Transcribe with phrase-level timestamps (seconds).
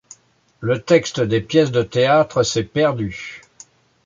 [0.61, 3.41] Le texte des pièces de théâtre s'est perdu.